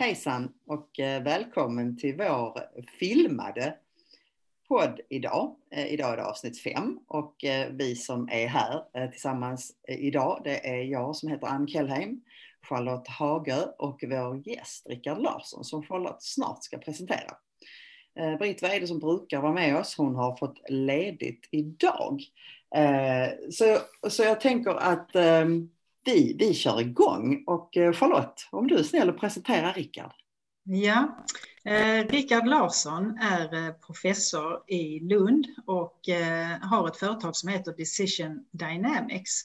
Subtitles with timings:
[0.00, 2.60] Hejsan och eh, välkommen till vår
[2.98, 3.76] filmade
[4.68, 5.56] podd idag.
[5.70, 10.68] Eh, idag är det avsnitt fem och eh, vi som är här tillsammans idag det
[10.68, 12.20] är jag som heter Ann Kellheim,
[12.68, 17.36] Charlotte Hagö och vår gäst Rickard Larsson som Charlotte snart ska presentera.
[18.38, 22.22] Britt Weide som brukar vara med oss, hon har fått ledigt idag.
[23.50, 23.78] Så,
[24.10, 25.70] så jag tänker att ehm,
[26.04, 30.12] vi, vi kör igång och eh, Charlotte, om du är snäll och presentera Rickard.
[30.62, 31.24] Ja,
[31.64, 37.74] eh, Rickard Larsson är eh, professor i Lund och eh, har ett företag som heter
[37.76, 39.42] Decision Dynamics.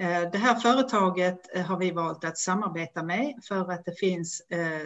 [0.00, 4.42] Eh, det här företaget eh, har vi valt att samarbeta med för att det finns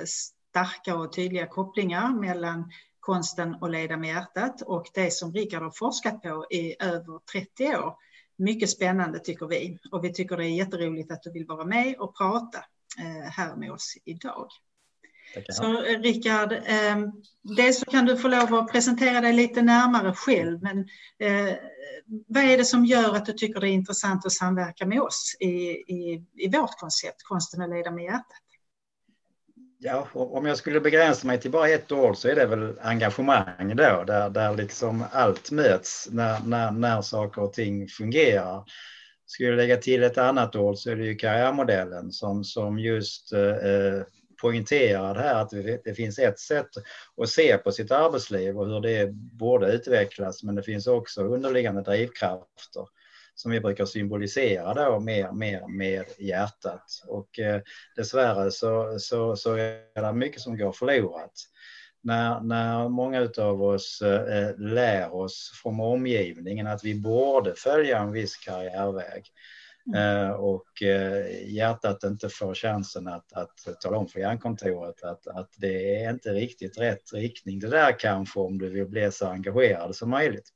[0.07, 2.71] starka och tydliga kopplingar mellan
[3.01, 7.77] konsten att leda med hjärtat och det som Rickard har forskat på i över 30
[7.77, 7.95] år
[8.37, 11.97] mycket spännande tycker vi och vi tycker det är jätteroligt att du vill vara med
[11.99, 12.59] och prata
[12.99, 14.49] eh, här med oss idag.
[15.49, 16.97] Så eh, Rickard, eh,
[17.43, 20.79] dels så kan du få lov att presentera dig lite närmare själv, men
[21.19, 21.55] eh,
[22.27, 25.37] vad är det som gör att du tycker det är intressant att samverka med oss
[25.41, 28.44] i, i, i vårt koncept, Konsten att leda med hjärtat?
[29.87, 33.77] Ja, om jag skulle begränsa mig till bara ett ord så är det väl engagemang
[33.77, 38.65] då, där, där liksom allt möts när, när, när saker och ting fungerar.
[39.27, 43.33] Skulle jag lägga till ett annat ord så är det ju karriärmodellen som, som just
[43.33, 44.03] eh,
[44.41, 45.51] poängterar det här att
[45.85, 46.71] det finns ett sätt
[47.23, 51.83] att se på sitt arbetsliv och hur det borde utvecklas, men det finns också underliggande
[51.83, 52.87] drivkrafter
[53.35, 57.03] som vi brukar symbolisera då mer, mer med hjärtat.
[57.07, 57.61] Och eh,
[57.97, 61.33] dessvärre så, så, så är det mycket som går förlorat.
[62.03, 68.13] När, när många av oss eh, lär oss från omgivningen att vi borde följa en
[68.13, 69.25] viss karriärväg
[69.87, 70.27] mm.
[70.27, 75.51] eh, och eh, hjärtat inte får chansen att, att tala om för hjärnkontoret att, att
[75.57, 79.97] det är inte riktigt rätt riktning det där kanske om du vill bli så engagerad
[79.97, 80.53] som möjligt.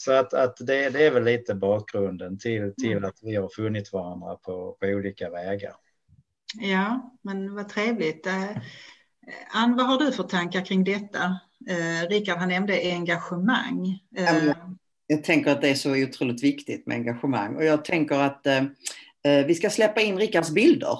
[0.00, 3.04] Så att, att det, det, är väl lite bakgrunden till, till mm.
[3.04, 5.72] att vi har funnit varandra på, på olika vägar.
[6.54, 8.26] Ja, men vad trevligt.
[8.26, 8.50] Eh,
[9.50, 11.38] Ann, vad har du för tankar kring detta?
[11.68, 13.98] Eh, Rickard han nämnde engagemang.
[14.16, 14.54] Eh,
[15.06, 18.62] jag tänker att det är så otroligt viktigt med engagemang och jag tänker att eh,
[19.24, 20.98] eh vi ska släppa in Rickards bilder.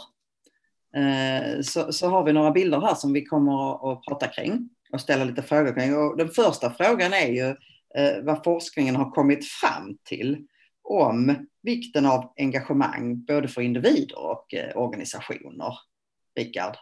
[0.96, 4.68] Eh, så, så, har vi några bilder här som vi kommer att, att prata kring
[4.92, 5.96] och ställa lite frågor kring.
[5.96, 10.46] Och den första frågan är ju Eh, Eh, vad forskningen har kommit fram till
[10.82, 15.74] om vikten av engagemang både för individer och eh, organisationer.
[16.36, 16.76] Rickard?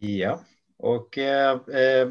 [0.00, 0.40] Ja,
[0.78, 2.10] och eh, eh,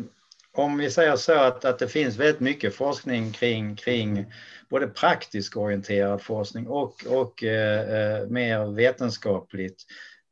[0.54, 4.26] om vi säger så att, att det finns väldigt mycket forskning kring, kring
[4.70, 9.84] både praktiskt orienterad forskning och, och eh, eh, mer vetenskapligt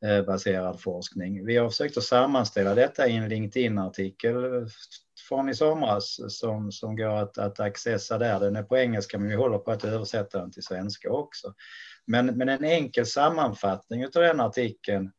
[0.06, 1.46] eh, baserad forskning.
[1.46, 4.36] Vi har försökt att sammanställa detta i en LinkedIn-artikel
[5.29, 8.40] från i somras som, som går att, att accessa där.
[8.40, 11.53] Den är på engelska men vi håller på att översätta den till svenska också.
[12.06, 15.12] Men, men en enkel sammanfattning av den artikeln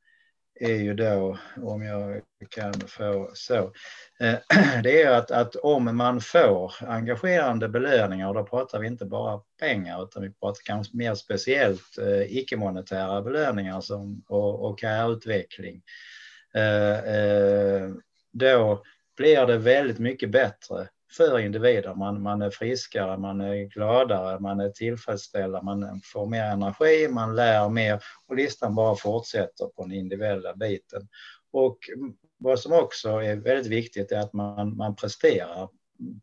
[0.60, 3.72] är ju då, om jag kan få så,
[4.20, 4.38] eh,
[4.82, 9.40] det är att, att om man får engagerande belöningar, och då pratar vi inte bara
[9.60, 15.82] pengar utan vi pratar kanske mer speciellt eh, icke-monetära belöningar som, och, och karriärutveckling,
[16.54, 17.90] eh,
[18.32, 18.82] då
[19.16, 21.94] blir det väldigt mycket bättre för individer.
[21.94, 27.36] Man, man är friskare, man är gladare, man är tillfredsställda, man får mer energi, man
[27.36, 31.08] lär mer och listan bara fortsätter på den individuella biten.
[31.52, 31.78] Och
[32.38, 35.68] vad som också är väldigt viktigt är att man, man presterar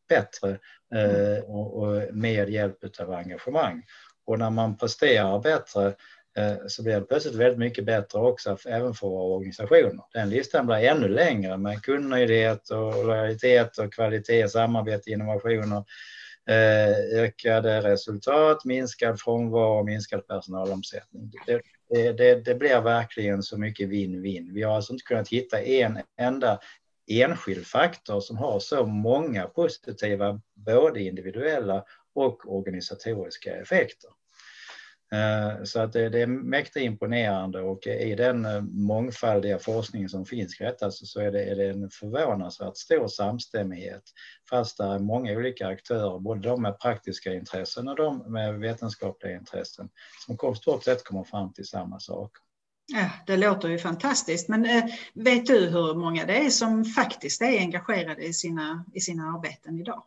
[0.10, 0.50] bättre
[0.96, 3.84] eh, och, och med hjälp av engagemang.
[4.26, 5.96] Och när man presterar bättre
[6.38, 10.04] Eh, så blir det plötsligt väldigt mycket bättre också även för våra organisationer.
[10.14, 15.84] Den listan blir ännu längre med kundnöjdhet och lojalitet och kvalitet, samarbete, innovationer,
[16.50, 21.32] eh, ökade resultat, minskad frånvaro, minskad personalomsättning.
[21.48, 21.62] Det,
[22.12, 24.54] det, det blir verkligen så mycket vinn-vinn.
[24.54, 26.60] Vi har alltså inte kunnat hitta en enda
[27.08, 31.84] enskild faktor som har så många positiva, både individuella
[32.16, 34.10] och organisatoriska effekter.
[35.12, 40.56] Eh, så att det, är mäktigt imponerande och i den eh, mångfaldiga forskning som finns
[40.56, 44.04] kring detta så är det, är det en förvånansvärt stor samstämmighet
[44.50, 49.36] fast det är många olika aktörer, både de med praktiska intressen och de med vetenskapliga
[49.36, 49.90] intressen
[50.26, 52.32] som kom, stort sett kommer fram till samma sak.
[52.94, 54.84] Ja, det låter ju fantastiskt, men eh,
[55.14, 59.80] vet du hur många det är som faktiskt är engagerade i sina, i sina arbeten
[59.80, 60.04] idag?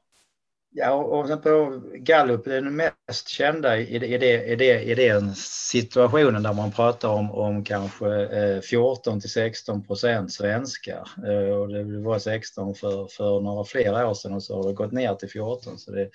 [0.72, 5.34] Ja, och sen på Gallup, den mest kända i, i, det, i, det, i den
[5.34, 11.08] situationen där man pratar om, om kanske eh, 14 till 16 procent svenskar.
[11.26, 14.74] Eh, och det var 16 för, för några fler år sedan och så har det
[14.74, 15.78] gått ner till 14.
[15.78, 16.10] Så det,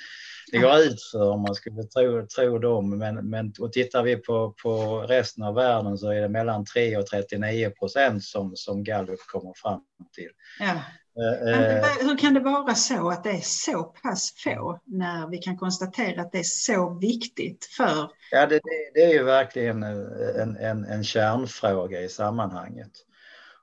[0.51, 2.97] det går ut för om man skulle tro, tro dem.
[2.97, 6.97] Men, men och tittar vi på, på resten av världen så är det mellan 3
[6.97, 9.81] och 39 procent som, som Gallup kommer fram
[10.15, 10.29] till.
[10.59, 10.81] Ja.
[11.15, 15.57] Men hur kan det vara så att det är så pass få när vi kan
[15.57, 18.11] konstatera att det är så viktigt för...
[18.31, 18.59] Ja, det,
[18.93, 22.91] det är ju verkligen en, en, en kärnfråga i sammanhanget.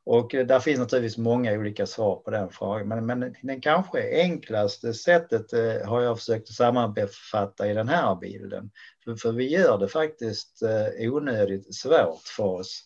[0.05, 4.95] Och där finns naturligtvis många olika svar på den frågan, men, men det kanske enklaste
[4.95, 8.71] sättet eh, har jag försökt sammanfatta i den här bilden.
[9.05, 12.83] För, för vi gör det faktiskt eh, onödigt svårt för oss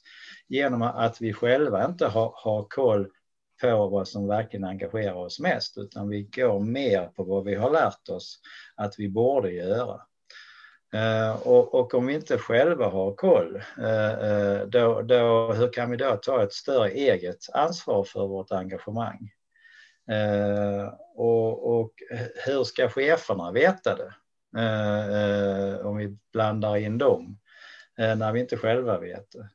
[0.48, 3.08] genom att vi själva inte har, har koll
[3.60, 7.70] på vad som verkligen engagerar oss mest, utan vi går mer på vad vi har
[7.70, 8.40] lärt oss
[8.76, 10.00] att vi borde göra.
[10.92, 15.90] Eh, och, och, om vi inte själva har koll, eh, eh, då, då, hur kan
[15.90, 19.30] vi då ta ett större eget ansvar för vårt engagemang?
[21.14, 21.92] Och, och,
[22.46, 24.12] hur ska cheferna veta det?
[25.82, 27.38] om vi blandar in dem,
[27.96, 29.48] när vi inte själva vet det.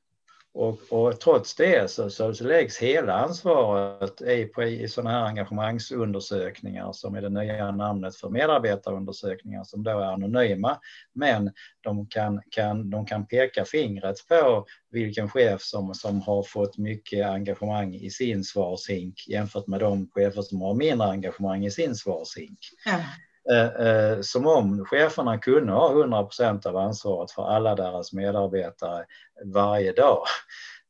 [0.53, 5.25] Och, och, trots det så, så, så läggs hela ansvaret i, på, i sådana här
[5.25, 10.79] engagemangsundersökningar som är det nya namnet för medarbetarundersökningar som då är anonyma.
[11.13, 11.51] Men
[11.81, 17.25] de kan, kan, de kan peka fingret på vilken chef som, som har fått mycket
[17.25, 22.59] engagemang i sin svarshink jämfört med de chefer som har mindre engagemang i sin svarshink.
[22.85, 22.99] Ja.
[23.49, 29.05] Eh, eh, som om cheferna kunde ha 100 procent av ansvaret för alla deras medarbetare
[29.45, 30.23] varje dag.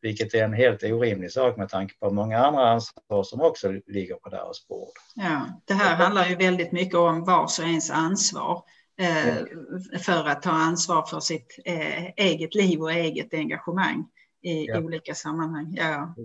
[0.01, 4.15] Vilket är en helt orimlig sak med tanke på många andra ansvar som också ligger
[4.15, 4.89] på deras bord.
[5.15, 8.63] Ja, det här handlar ju väldigt mycket om vars och ens ansvar
[8.97, 9.35] eh,
[9.99, 11.59] för att ta ansvar för sitt
[12.15, 14.07] eget liv och eget engagemang
[14.41, 14.79] i ja.
[14.79, 15.75] olika sammanhang.
[15.77, 16.15] Ja.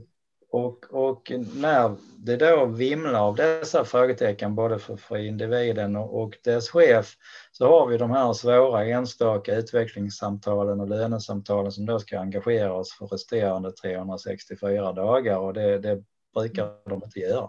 [0.57, 6.39] Och, och, när det då vimlar av dessa frågetecken både för, för individen och, och,
[6.45, 7.17] dess chef
[7.53, 12.93] så har vi de här svåra enstaka utvecklingssamtalen och lönesamtalen som då ska engagera oss
[12.93, 16.03] för resterande 364 dagar och det, det
[16.35, 17.49] brukar de inte göra.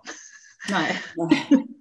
[0.70, 0.98] Nej.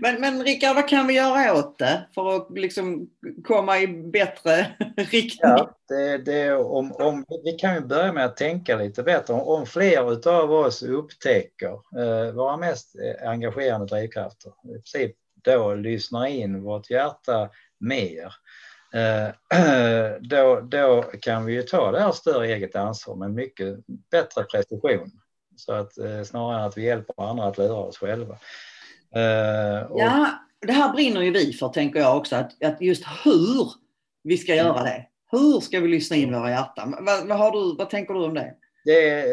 [0.00, 3.10] Men, men Rickard, vad kan vi göra åt det för att liksom
[3.44, 5.50] komma i bättre riktning?
[5.50, 9.34] Ja, det, det, om, om, vi kan ju börja med att tänka lite bättre.
[9.34, 15.74] Om, om fler av oss upptäcker eh, våra mest eh, engagerande drivkrafter, i princip då
[15.74, 17.50] lyssnar in vårt hjärta
[17.80, 18.34] mer,
[18.94, 19.28] eh,
[20.20, 23.78] då, då kan vi ju ta det här större eget ansvar med mycket
[24.10, 25.10] bättre precision.
[25.56, 28.38] Så att eh, snarare än att vi hjälper andra att lura oss själva.
[29.16, 30.00] Uh, och...
[30.00, 30.26] Ja,
[30.66, 33.72] det här brinner ju vi för tänker jag också, att, att just hur
[34.24, 34.84] vi ska göra mm.
[34.84, 35.06] det.
[35.30, 36.96] Hur ska vi lyssna in våra hjärtan?
[37.00, 38.54] Vad, vad, har du, vad tänker du om det?
[38.84, 39.24] Det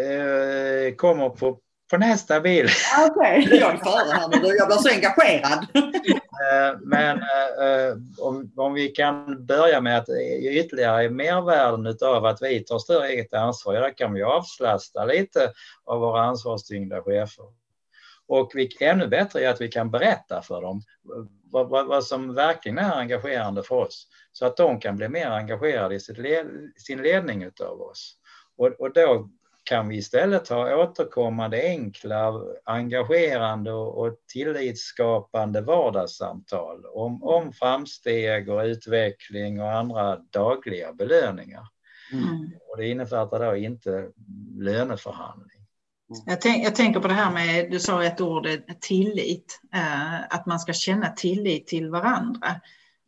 [0.88, 1.60] uh, kommer på,
[1.92, 2.70] på nästa bild.
[3.10, 3.60] Okej, okay.
[3.60, 4.56] jag är före här nu.
[4.58, 5.68] Jag blir så engagerad.
[5.76, 7.20] uh, men
[8.22, 10.10] om, om vi kan börja med att
[10.42, 15.52] ytterligare mervärden av att vi tar större eget ansvar, ja, då kan vi avslasta lite
[15.86, 17.59] av våra ansvarstyngda chefer.
[18.30, 20.82] Och vi, ännu bättre är att vi kan berätta för dem
[21.52, 24.08] vad, vad, vad, som verkligen är engagerande för oss.
[24.32, 28.16] Så att de kan bli mer engagerade i led, sin ledning av oss.
[28.58, 29.30] Och, och, då
[29.64, 32.34] kan vi istället ha återkommande enkla,
[32.64, 41.68] engagerande och, och tillitsskapande vardagssamtal om, om framsteg och utveckling och andra dagliga belöningar.
[42.14, 42.52] Mm.
[42.70, 44.12] Och det innefattar då inte
[44.58, 45.59] löneförhandling.
[46.10, 46.24] Mm.
[46.26, 48.48] Jag, tänk, jag, tänker på det här med, du sa ett ord,
[48.80, 49.62] tillit.
[49.74, 52.56] Eh, att man ska känna tillit till varandra.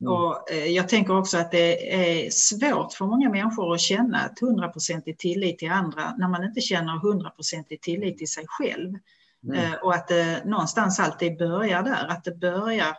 [0.02, 0.14] Mm.
[0.14, 4.40] Och eh, jag tänker också att det är svårt för många människor att känna ett
[4.40, 8.98] hundraprocentig tillit till andra när man inte känner hundraprocentig tillit till sig själv.
[9.44, 9.58] Mm.
[9.58, 12.98] Eh, och att det någonstans alltid börjar där, att det börjar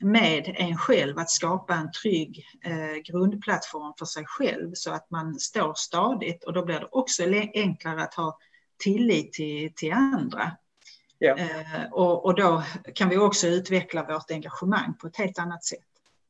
[0.00, 5.40] med en själv att skapa en trygg eh, grundplattform för sig själv så att man
[5.40, 7.22] står stadigt och då blir det också
[7.54, 8.38] enklare att ha
[8.76, 10.50] tillit till, till andra.
[11.18, 11.36] Ja.
[11.38, 12.62] Eh, och, och då
[12.94, 15.78] kan vi också utveckla vårt engagemang på ett helt annat sätt.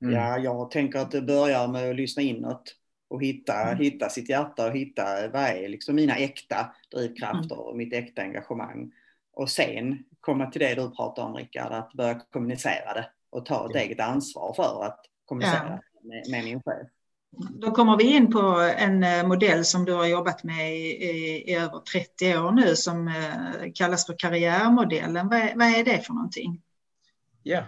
[0.02, 0.14] Mm.
[0.14, 2.76] Ja, jag tänker att det börjar med att lyssna inåt
[3.08, 3.78] och hitta, mm.
[3.78, 7.66] hitta sitt hjärta och hitta vad är liksom mina äkta drivkrafter mm.
[7.66, 8.92] och mitt äkta engagemang.
[9.32, 13.70] Och sen komma till det du pratar om Rickard, att börja kommunicera det och ta
[13.70, 16.08] ett eget ansvar för att kommunicera ja.
[16.08, 16.88] med, med min chef.
[17.38, 21.50] Då kommer vi in på en eh, modell som du har jobbat med i, i,
[21.50, 25.28] i över 30 år nu som eh, kallas för karriärmodellen.
[25.28, 26.62] Vad är, vad är, det för någonting?
[27.42, 27.64] Ja,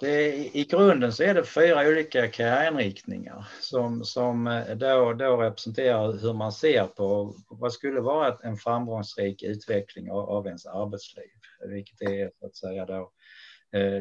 [0.00, 6.20] det, I grunden så är det fyra olika karriärinriktningar som, som eh, då, då representerar
[6.22, 11.24] hur man ser på vad skulle vara en framgångsrik utveckling av, av ens arbetsliv.
[11.68, 13.10] Vilket är så att säga då,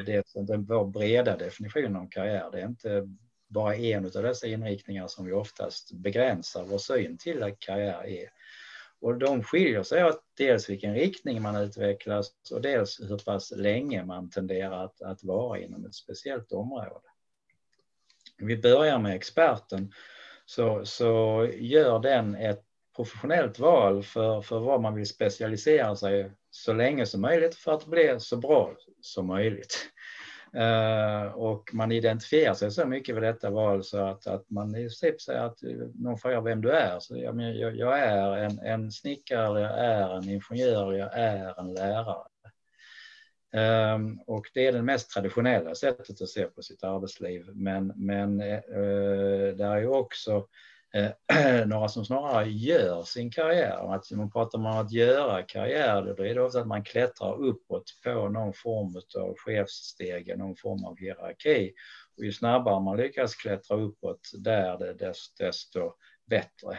[0.06, 2.50] det är vår breda definition av karriär.
[2.51, 3.08] Det är inte
[3.48, 8.30] bara en av dessa inriktningar som vi oftast begränsar vår syn till att karriär är.
[9.00, 14.06] Och de skiljer sig åt dels vilken riktning man utvecklas och dels hur pass länge
[14.06, 17.08] man tenderar att, att vara inom ett speciellt område.
[18.38, 19.94] Vi börjar med experten
[20.46, 22.63] så, så gör den ett
[22.96, 27.86] professionellt val för, för vad man vill specialisera sig så länge som möjligt för att
[27.86, 29.89] bli så bra som möjligt.
[30.58, 34.80] Eh, och man identifierar sig så mycket med detta val så att, att man i
[34.80, 35.58] princip säger att
[35.96, 37.00] någon frågar vem du är.
[37.00, 41.74] Så jag, jag, jag är en, en snickare, jag är en ingenjör, jag är en
[41.74, 42.28] lärare.
[43.96, 47.46] Um, och det är det mest traditionella sättet att se på sitt arbetsliv.
[47.54, 50.48] Men, men eh, eh, uh, det är ju också
[50.94, 53.94] Eh, några som snarare gör sin karriär.
[53.96, 57.84] Att man pratar om att göra karriär, då är det ofta att man klättrar uppåt
[58.03, 61.74] på någon form av chefsstege, någon form av hierarki.
[62.17, 64.96] Och ju snabbare man lyckas klättra uppåt där,
[65.39, 65.94] desto,
[66.25, 66.77] bättre.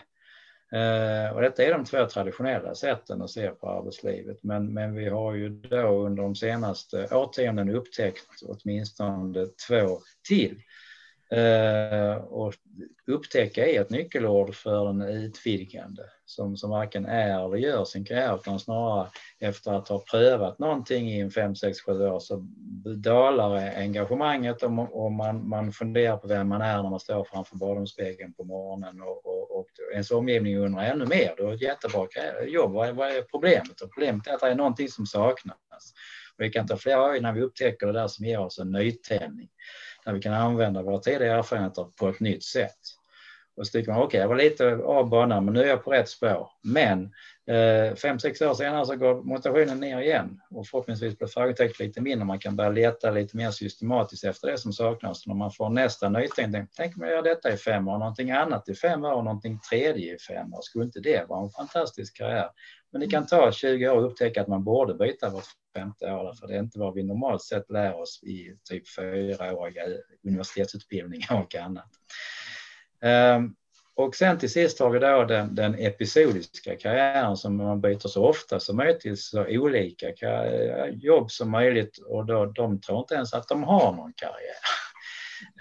[0.72, 4.42] Eh, och detta är de två traditionella sätten att se på arbetslivet.
[4.42, 10.62] Men, men vi har ju då under de senaste årtionden upptäckt åtminstone två till
[11.30, 12.54] Eh, och
[13.06, 18.34] upptäcka är ett nyckelord för en utvidgande som, som varken är eller gör sin karriär
[18.34, 19.08] utan snarare
[19.38, 22.46] efter att ha prövat någonting i en fem, sex, sju år så
[22.96, 27.56] dalar engagemanget och, och man, man funderar på vem man är när man står framför
[27.56, 31.34] badrumsspegeln på morgonen och, och, och ens omgivning undrar ännu mer.
[31.36, 32.06] Du har ett jättebra
[32.46, 33.80] jobb, vad är, vad är problemet?
[33.80, 35.94] Och problemet är att det är någonting som saknas.
[36.36, 38.70] Och vi kan ta flera år innan vi upptäcker det där som ger oss en
[38.70, 39.48] nytändning
[40.08, 42.78] där vi kan använda våra tidigare erfarenheter på ett nytt sätt.
[43.58, 45.84] Och så tycker man, okej, okay, jag var lite av banan, men nu är jag
[45.84, 46.50] på rätt spår.
[46.62, 47.14] Men
[47.46, 52.00] eh, fem, sex år senare så går motivationen ner igen och förhoppningsvis blir frågetecknet lite
[52.00, 52.26] mindre.
[52.26, 55.26] Man kan börja leta lite mer systematiskt efter det som saknas.
[55.26, 58.68] När man får nästa nytänkning, tänk om jag gör detta i fem år, någonting annat
[58.68, 60.60] i fem år någonting tredje i fem år.
[60.62, 62.48] Skulle inte det vara en fantastisk karriär?
[62.92, 65.44] Men det kan ta 20 år att upptäcka att man borde byta vart
[65.76, 69.82] femte år, för det är inte vad vi normalt sett lär oss i typ fyraåriga
[70.24, 71.90] universitetsutbildningar och annat.
[73.02, 73.54] Ehm,
[73.94, 78.24] och sen till sist har vi då den, den episodiska karriären som man byter så
[78.24, 80.06] ofta som möjligt till så olika
[80.90, 84.58] jobb som möjligt och då, de tror inte ens att de har någon karriär.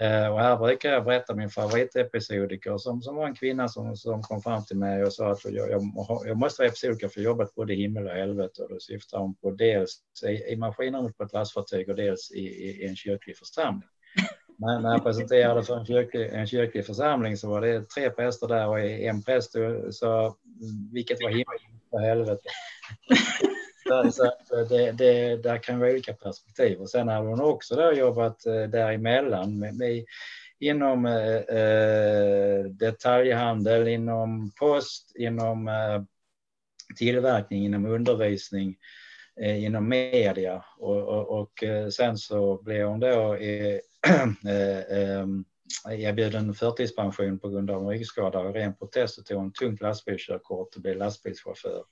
[0.00, 4.22] Ehm, och här brukar jag berätta min favoritepisodiker som, som var en kvinna som, som
[4.22, 5.82] kom fram till mig och sa att jag, jag,
[6.26, 9.18] jag måste vara episodiker för jag jobbat både i himmel och helvete och då syftar
[9.18, 12.96] hon på dels i, i maskinrummet på ett lastfartyg och dels i, i, i en
[12.96, 13.88] kyrklig församling
[14.58, 18.48] när, när jag presenterade för en kyrklig, en kyrklig församling så var det tre präster
[18.48, 19.54] där och en präst
[19.90, 20.36] sa
[20.92, 21.58] vilket var himmel
[21.90, 22.48] för helvete.
[24.12, 26.80] Så, det, det, där kan vara olika perspektiv.
[26.80, 30.04] Och sen har hon också där jobbat eh, däremellan med, med,
[30.60, 36.02] inom eh, eh, detaljhandel, inom post, inom eh,
[36.96, 38.76] tillverkning, inom undervisning,
[39.40, 43.36] eh, inom media och, och, och, sen så blev hon då
[44.48, 45.44] Eh, ehm,
[45.90, 50.76] erbjuden förtidspension på grund av en ryggskada och ren protest och tog en tungt lastbilskörkort
[50.76, 51.84] och blev lastbilschaufför.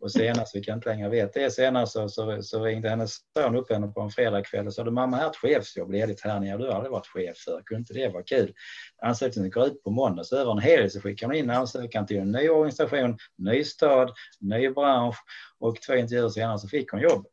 [0.00, 3.56] Och senast, vi kan inte längre veta det, senast så, så, så ringde hennes son
[3.56, 6.40] upp henne på en fredagkväll och sa du mamma, här är ett chefsjobb ledigt här
[6.40, 8.54] nere, du har aldrig varit chef för, kunde inte det vara kul?
[9.02, 12.16] Ansökningen går ut på måndag, så över en helg så skickar hon in ansökan till
[12.16, 14.10] en ny organisation, ny stad,
[14.40, 15.16] ny bransch
[15.58, 17.32] och två intervjuer senare så fick hon jobbet.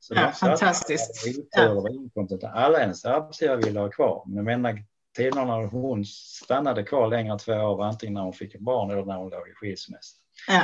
[0.00, 1.26] Så ja, fantastiskt.
[1.56, 2.50] Ja.
[2.52, 4.78] Alla hennes arbetsgivare ville ha kvar, men menar
[5.16, 9.04] tiderna när hon stannade kvar längre än två år, antingen när hon fick barn eller
[9.04, 10.16] när hon låg i skilsmässa.
[10.48, 10.62] Ja.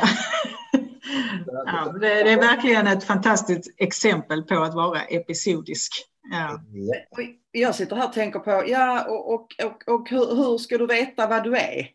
[1.67, 5.93] Ja, det, är verkligen ett fantastiskt exempel på att vara episodisk.
[6.31, 6.61] Ja.
[7.53, 10.87] Jag sitter här och tänker på, ja, och, och, och, och hur, hur ska du
[10.87, 11.89] veta vad du är?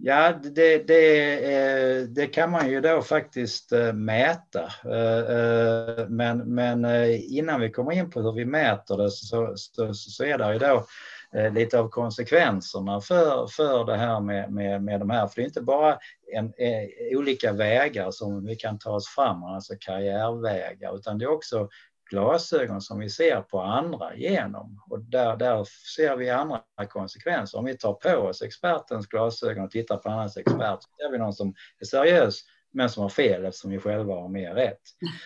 [0.00, 4.64] Ja, det, det, eh, det, kan man ju då faktiskt eh, mäta.
[4.84, 10.24] Eh, men, men innan vi kommer in på hur vi mäter det så, så, så
[10.24, 10.86] är det ju då
[11.34, 15.26] Eh, lite av konsekvenserna för, för det här med, med, med de här.
[15.26, 15.98] För det är inte bara
[16.34, 21.30] en, eh, olika vägar som vi kan ta oss fram, alltså karriärvägar, utan det är
[21.30, 21.68] också
[22.10, 24.82] glasögon som vi ser på andra genom.
[24.90, 25.66] Och där, där
[25.96, 27.58] ser vi andra konsekvenser.
[27.58, 31.18] Om vi tar på oss expertens glasögon och tittar på annans expert så ser vi
[31.18, 32.40] någon som är seriös,
[32.72, 34.80] men som har fel eftersom vi själva har mer rätt.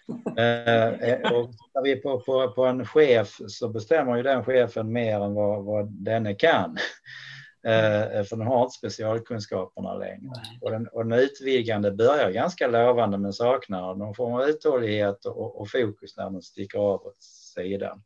[0.38, 5.20] eh, och när vi på, på, på en chef så bestämmer ju den chefen mer
[5.20, 6.76] än vad, vad denne kan.
[7.66, 10.32] Eh, för den har inte specialkunskaperna längre.
[10.60, 15.60] Och den, och den utvidgande börjar ganska lovande men saknar någon form av uthållighet och,
[15.60, 17.22] och fokus när den sticker av åt
[17.54, 18.02] sidan.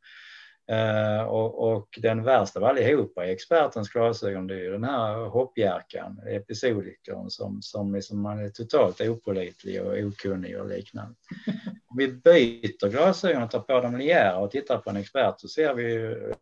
[0.72, 5.14] Uh, och, och, den värsta av allihopa i expertens glasögon det är ju den här
[5.14, 11.14] hoppjerkan, episodikern som, som liksom man är totalt opolitlig och okunnig och liknande.
[11.90, 15.48] Om vi byter glasögon och tar på de linjära och tittar på en expert så
[15.48, 16.32] ser vi ju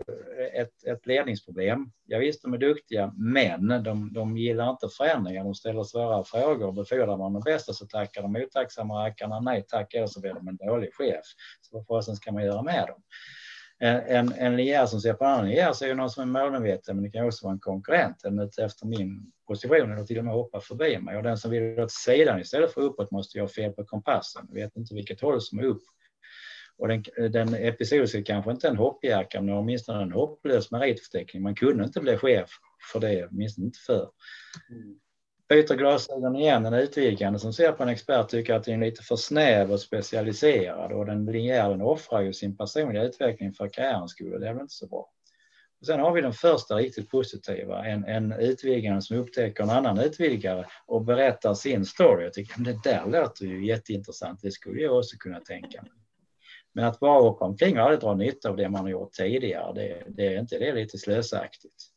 [0.54, 1.90] ett, ett ledningsproblem.
[2.06, 5.44] Ja, visst, de är duktiga, men de, de gillar inte förändringar.
[5.44, 6.72] De ställer svåra frågor.
[6.72, 10.48] Befordrar man de bästa så tackar de otacksamma rackarna nej tack, eller så blir de
[10.48, 11.24] en dålig chef.
[11.60, 13.02] Så vad fasen ska man göra med dem?
[13.84, 16.42] En, en linjär som ser på en annan linjär så är ju någon som är
[16.42, 20.18] målmedveten, men det kan också vara en konkurrent, en ute efter min position eller till
[20.18, 21.16] och med hoppa förbi mig.
[21.16, 24.48] Och den som vill åt sidan istället för uppåt måste ju ha fel på kompassen,
[24.52, 25.82] vet inte vilket håll som är upp.
[26.78, 31.42] Och den, den episodiska kanske inte en hoppjacka, men åtminstone en hopplös meritförteckning.
[31.42, 32.50] Man kunde inte bli chef
[32.92, 34.10] för det, åtminstone inte för.
[34.70, 34.98] Mm
[35.54, 39.02] byter glasögon igen, den utvikande som ser på en expert tycker att den är lite
[39.02, 44.34] för snäv och specialiserad och den linjären offrar ju sin personliga utveckling för karriärens skull
[44.34, 45.10] och det är väl inte så bra.
[45.80, 49.98] Och sen har vi den första riktigt positiva, en, en utvidgare som upptäcker en annan
[49.98, 52.24] utvidgare och berättar sin story.
[52.24, 55.92] Jag tycker det där låter ju jätteintressant, det skulle jag också kunna tänka mig.
[56.72, 59.72] Men att bara åka omkring och aldrig dra nytta av det man har gjort tidigare,
[59.74, 61.93] det, det är inte det är lite slösaktigt.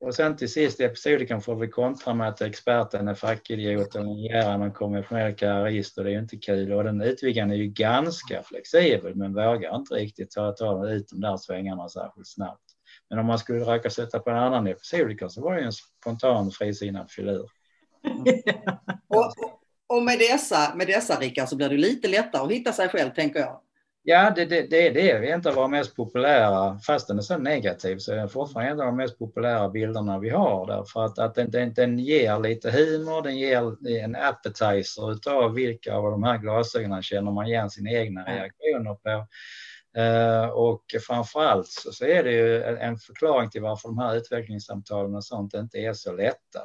[0.00, 4.04] Och sen till sist i episoden får vi kontra med att experten är fackidiot och
[4.04, 6.72] den någon konventionell karriärist och det är ju inte kul.
[6.72, 11.20] Och den utviggaren är ju ganska flexibel men vågar inte riktigt ta, ta ut de
[11.20, 12.62] där svängarna särskilt snabbt.
[13.10, 15.72] Men om man skulle råka sätta på en annan episodiker så var det ju en
[15.72, 17.46] spontan frisinnad filur.
[19.08, 19.32] och,
[19.86, 23.10] och med dessa, med dessa Rickard så blir det lite lättare att hitta sig själv
[23.10, 23.60] tänker jag.
[24.02, 25.10] Ja, det, det, det är det.
[25.10, 28.80] Är inte våra mest populära, fast den är så negativ så är den fortfarande en
[28.80, 32.70] av de mest populära bilderna vi har därför att, att den, den, den ger lite
[32.70, 37.90] humor, den ger en appetizer utav vilka av de här glasögonen känner man igen sina
[37.90, 39.26] egna reaktioner på.
[39.98, 45.14] Uh, och framförallt så, så är det ju en förklaring till varför de här utvecklingssamtalen
[45.14, 46.60] och sånt inte är så lätta.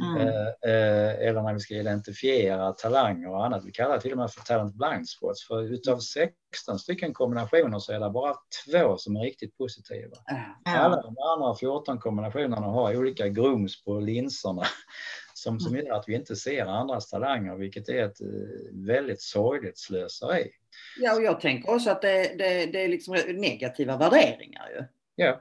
[0.00, 0.28] Mm.
[0.28, 0.34] Uh,
[0.66, 3.64] uh, eller när vi ska identifiera talanger och annat.
[3.64, 5.46] Vi kallar det till och med för talent blind spots.
[5.46, 8.34] För utav 16 stycken kombinationer så är det bara
[8.66, 10.16] två som är riktigt positiva.
[10.64, 14.62] Alla de andra 14 kombinationerna har olika grums på linserna
[15.38, 15.86] som, som mm.
[15.86, 18.20] gör att vi inte ser andras talanger, vilket är ett
[18.72, 20.50] väldigt sorgligt slöseri.
[21.00, 24.84] Ja, och jag tänker också att det, det, det är liksom negativa värderingar ju.
[25.16, 25.40] Ja,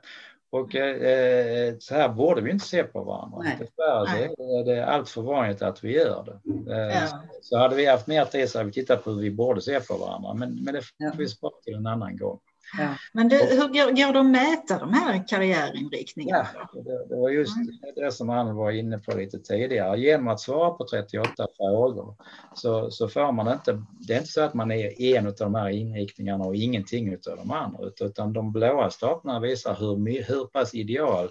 [0.49, 3.51] och eh, så här borde vi inte se på varandra.
[3.59, 6.73] Dessvärre är det allt för vanligt att vi gör det.
[6.73, 7.23] Eh, ja.
[7.41, 9.79] Så hade vi haft mer tid så hade vi tittat på hur vi borde se
[9.79, 10.33] på varandra.
[10.33, 12.39] Men, men det får vi spara till en annan gång.
[12.77, 12.95] Ja.
[13.13, 16.47] Men det, hur går, går det att mäta de här karriärinriktningarna?
[16.53, 17.67] Ja, det, det, var just mm.
[17.95, 19.99] det som han var inne på lite tidigare.
[19.99, 22.15] Genom att svara på 38 frågor
[22.55, 25.55] så, så får man inte, det är inte så att man är en av de
[25.55, 30.73] här inriktningarna och ingenting av de andra, utan de blåa staplarna visar hur, hur pass
[30.73, 31.29] ideal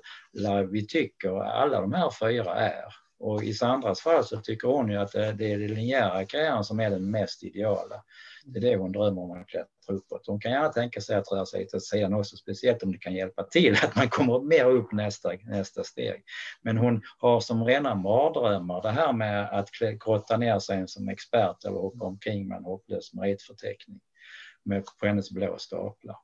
[0.71, 3.07] vi tycker alla de här fyra är.
[3.19, 6.65] Och i Sandras fall så tycker hon ju att det, det är den linjära karriären
[6.65, 8.03] som är den mest ideala.
[8.49, 10.27] Det är det hon drömmer om att klättra uppåt.
[10.27, 13.15] Hon kan gärna tänka sig att röra sig till sidan också, speciellt om det kan
[13.15, 16.25] hjälpa till att man kommer mer upp nästa, nästa steg.
[16.63, 19.69] Men hon har som rena mardrömmar det här med att
[20.05, 24.01] grotta ner sig som expert eller hoppa omkring med en hopplös meritförteckning
[24.65, 26.17] med på hennes blå staplar.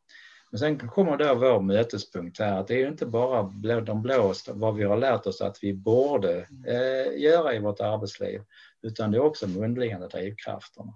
[0.50, 3.42] Men sen kommer då vår mötespunkt här, att det är ju inte bara
[3.80, 8.42] de blå, vad vi har lärt oss att vi borde eh, göra i vårt arbetsliv,
[8.82, 10.94] utan det är också de underliggande drivkrafterna.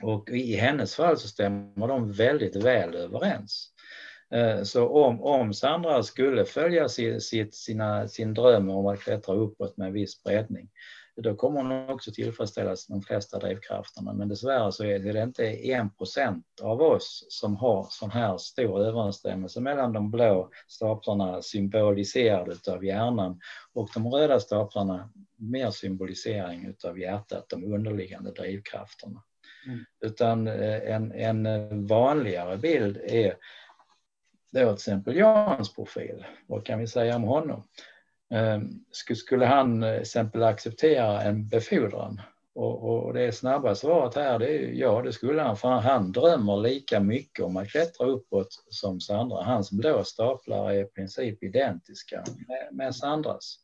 [0.00, 3.68] Och i hennes fall så stämmer de väldigt väl överens.
[4.30, 9.76] Eh, så om, om Sandra skulle följa sitt, sina, sin dröm om att klättra uppåt
[9.76, 10.70] med en viss breddning,
[11.16, 14.12] då kommer hon också tillfredsställa de flesta drivkrafterna.
[14.12, 18.80] Men dessvärre så är det inte en procent av oss som har sån här stor
[18.80, 23.40] överensstämmelse mellan de blå staplarna symboliserade av hjärnan
[23.72, 29.22] och de röda staplarna mer symbolisering av hjärtat, de underliggande drivkrafterna.
[29.66, 29.84] Mm.
[30.00, 33.36] Utan eh, en, en vanligare bild är
[34.52, 36.24] då till exempel Jans profil.
[36.46, 37.68] Vad kan vi säga om honom?
[38.30, 42.20] Ehm, skulle han eh, till exempel acceptera en befordran?
[42.54, 46.56] Och, och det snabba svaret här det är ja, det skulle han, för han drömmer
[46.56, 49.42] lika mycket om att klättra uppåt som Sandra.
[49.42, 53.58] Hans blå staplar är i princip identiska med, med Sandras.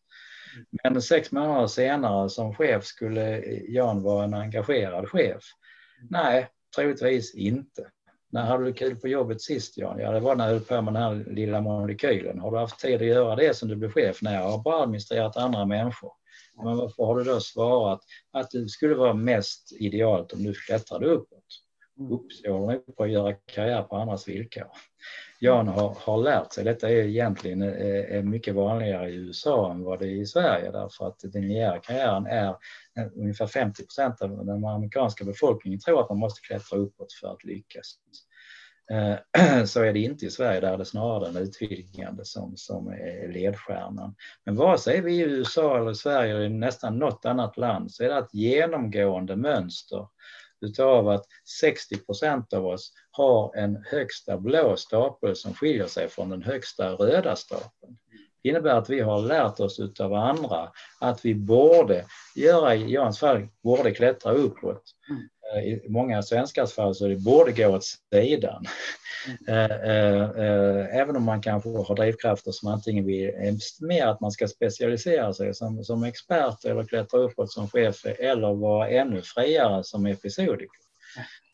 [0.82, 5.42] Men sex månader senare som chef skulle Jan vara en engagerad chef.
[6.10, 7.90] Nej, troligtvis inte.
[8.30, 9.98] När hade du kul på jobbet sist Jan?
[9.98, 12.38] Ja, det var när jag höll på med den här lilla molekylen.
[12.38, 14.18] Har du haft tid att göra det som du blev chef?
[14.22, 16.12] Nej, jag har bara administrerat andra människor.
[16.56, 18.00] Men varför har du då svarat
[18.32, 21.44] att det skulle vara mest idealt om du klättrade uppåt?
[21.98, 22.12] Mm.
[22.12, 24.66] Uppstår på att göra karriär på andras villkor.
[25.40, 29.84] Jan har, har lärt sig, detta är egentligen eh, är mycket vanligare i USA än
[29.84, 32.48] vad det är i Sverige därför att den linjära karriären är
[32.98, 37.28] eh, ungefär 50 procent av den amerikanska befolkningen tror att man måste klättra uppåt för
[37.32, 37.94] att lyckas.
[38.90, 42.88] Eh, så är det inte i Sverige, där är det snarare den utvidgande som, som
[42.88, 44.14] är ledstjärnan.
[44.44, 47.92] Men vare sig vi är i USA eller Sverige eller i nästan något annat land
[47.92, 50.06] så är det ett genomgående mönster
[50.60, 51.24] utav att
[51.60, 56.92] 60 procent av oss har en högsta blå stapel som skiljer sig från den högsta
[56.92, 57.98] röda stapeln.
[58.42, 62.04] Det innebär att vi har lärt oss utav andra att vi borde
[62.36, 64.82] göra, i Jans fall, borde klättra uppåt.
[65.10, 65.22] Mm.
[65.54, 68.64] Eh, i många svenskars fall så det borde gå åt sidan.
[68.64, 68.68] Mm.
[69.48, 73.32] Eh, eh, även om man kanske har drivkrafter som antingen vill
[73.80, 78.54] mer att man ska specialisera sig som, som expert eller klättra uppåt som chef eller
[78.54, 80.80] vara ännu friare som episodiker.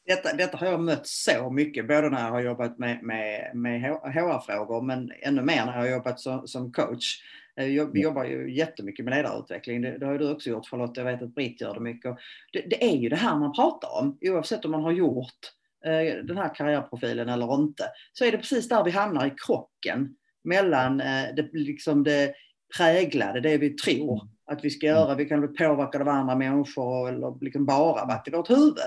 [0.06, 3.82] Detta, detta har jag mött så mycket, både när jag har jobbat med, med, med
[3.82, 7.22] HR-frågor men ännu mer när jag har jobbat som, som coach.
[7.54, 9.82] Jag jobbar ju jättemycket med ledarutveckling.
[9.82, 10.96] Det, det har du också gjort Charlotte.
[10.96, 12.16] Jag vet att Britt gör det mycket.
[12.52, 15.52] Det, det, är ju det här man pratar om oavsett om man har gjort
[15.84, 17.84] eh, den här karriärprofilen eller inte.
[18.12, 22.34] Så är det precis där vi hamnar i krocken mellan eh, det, liksom det
[22.76, 25.14] präglade, det vi tror att vi ska göra.
[25.14, 28.78] Vi kan bli påverkade av andra människor eller liksom bara varit i vårt huvud.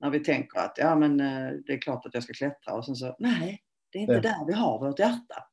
[0.00, 2.84] När vi tänker att ja men eh, det är klart att jag ska klättra och
[2.84, 4.20] sen så nej, det är inte det.
[4.20, 5.44] där vi har vårt hjärta.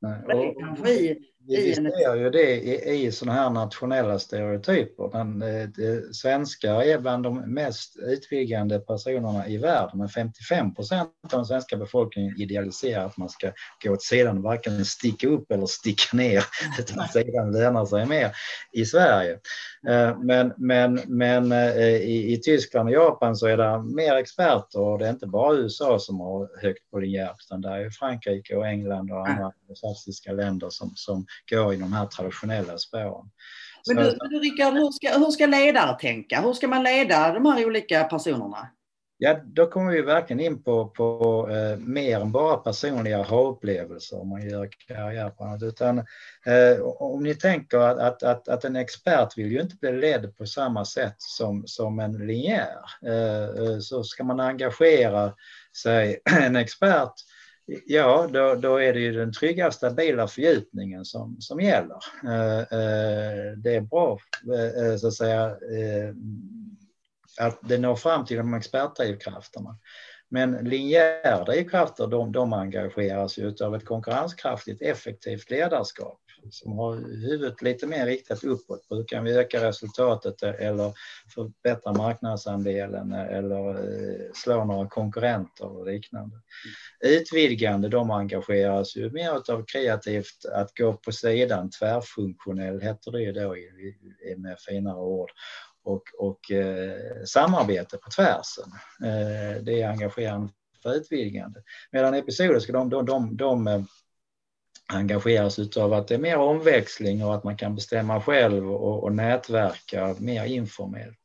[0.00, 0.22] Nej.
[0.22, 5.10] Och, kanske i vi ser ju det i, i sådana här nationella stereotyper.
[5.12, 5.68] Men eh,
[6.12, 9.98] svenskar är bland de mest utvidgande personerna i världen.
[9.98, 13.52] Men 55 procent av den svenska befolkningen idealiserar att man ska
[13.84, 16.44] gå åt sidan, varken sticka upp eller sticka ner,
[16.78, 18.30] utan sidan lönar sig mer
[18.72, 19.32] i Sverige.
[19.88, 24.80] Eh, men, men, men eh, i, i Tyskland och Japan så är det mer experter
[24.80, 28.56] och det är inte bara USA som har högt på linjärt utan det är Frankrike
[28.56, 33.30] och England och andra fantastiska länder som, som går i de här traditionella spåren.
[33.86, 36.40] Men du, du Rickard, hur ska, hur ska ledare tänka?
[36.40, 38.68] Hur ska man leda de här olika personerna?
[39.18, 44.28] Ja, då kommer vi verkligen in på, på eh, mer än bara personliga ha-upplevelser om
[44.28, 45.62] man gör karriär på annat.
[45.62, 45.98] Utan,
[46.46, 50.36] eh, om ni tänker att, att, att, att, en expert vill ju inte bli ledd
[50.36, 52.78] på samma sätt som, som en linjär.
[53.06, 55.34] Eh, eh så ska man engagera
[55.82, 57.12] sig, en expert
[57.66, 61.98] Ja, då, då är det ju den trygga, stabila fördjupningen som, som gäller.
[62.24, 64.18] Eh, eh, det är bra,
[64.90, 65.56] eh, så att säga,
[67.40, 69.78] att det når fram till de expertdrivkrafterna.
[70.28, 77.62] Men linjära drivkrafter, de, de engageras ju av ett konkurrenskraftigt, effektivt ledarskap som har huvudet
[77.62, 78.86] lite mer riktat uppåt.
[78.90, 80.92] Hur kan vi öka resultatet eller
[81.34, 86.36] förbättra marknadsandelen eller eh, slå några konkurrenter och liknande.
[87.04, 93.32] Utvidgande, de engageras ju mer av kreativt att gå på sidan, tvärfunktionell heter det ju
[93.32, 93.56] då
[94.36, 95.30] med finare ord
[95.84, 98.72] och, och eh, samarbete på tvärsen.
[99.02, 100.52] Eh, det är engagerande
[100.82, 101.62] för utvidgande.
[101.90, 103.82] Medan episodiska, de, de, de, de eh,
[104.94, 109.12] engageras utav att det är mer omväxling och att man kan bestämma själv och, och
[109.12, 111.18] nätverka mer informellt.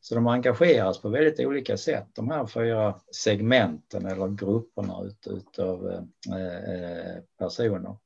[0.00, 5.90] Så de engageras på väldigt olika sätt, de här fyra segmenten eller grupperna ut, utav
[5.90, 6.02] eh,
[6.36, 7.96] eh personer.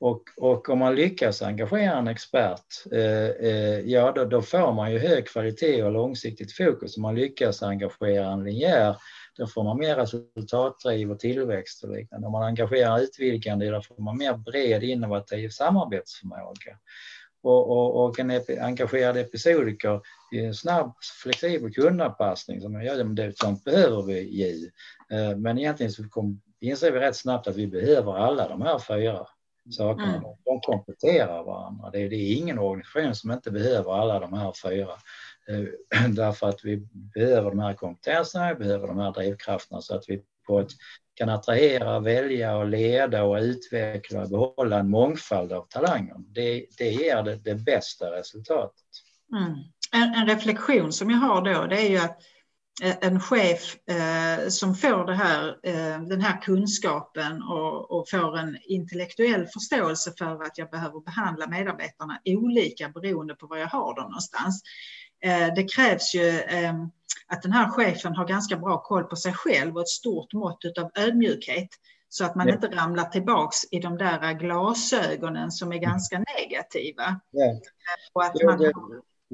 [0.00, 4.92] Och, och, om man lyckas engagera en expert, eh, eh, ja då, då, får man
[4.92, 6.96] ju hög kvalitet och långsiktigt fokus.
[6.96, 8.96] Om man lyckas engagera en linjär
[9.38, 12.26] då får man mer resultatdriv och tillväxt och liknande.
[12.26, 16.78] Om man engagerar utvidgande, då får man mer bred innovativ samarbetsförmåga.
[17.42, 20.00] Och, och, och en epi, engagerad episodiker
[20.32, 24.70] i en snabb, flexibel kundanpassning, som ja, det, sånt behöver vi ju.
[25.16, 28.78] Eh, men egentligen så kom, inser vi rätt snabbt att vi behöver alla de här
[28.78, 29.26] fyra
[29.70, 30.16] sakerna.
[30.16, 30.22] Mm.
[30.44, 31.90] De kompletterar varandra.
[31.90, 34.92] Det är, det är ingen organisation som inte behöver alla de här fyra.
[35.48, 40.04] Eh, därför att vi behöver de här kompetenserna, vi behöver de här drivkrafterna så att
[40.08, 40.70] vi på ett
[41.16, 46.16] kan attrahera, välja och leda och utveckla och behålla en mångfald av talanger.
[46.18, 48.84] Det, det ger det, det bästa resultatet.
[49.32, 49.54] Mm.
[49.92, 52.18] En, en, reflektion som jag har då det är ju att
[52.82, 58.38] eh, en chef eh, som får det här, eh, den här kunskapen och, och, får
[58.38, 63.94] en intellektuell förståelse för att jag behöver behandla medarbetarna olika beroende på var jag har
[63.94, 64.62] dem någonstans.
[65.24, 66.74] Eh, det krävs ju eh,
[67.28, 70.64] att den här chefen har ganska bra koll på sig själv och ett stort mått
[70.78, 71.68] av ödmjukhet
[72.08, 72.54] så att man ja.
[72.54, 77.20] inte ramlar tillbaks i de där glasögonen som är ganska negativa.
[77.30, 77.60] Ja.
[78.12, 78.72] Och att man,